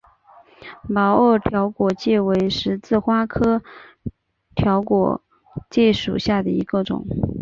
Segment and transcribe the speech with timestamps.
[0.89, 3.61] 毛萼条果芥为十字花科
[4.55, 5.21] 条果
[5.69, 7.05] 芥属下的一个种。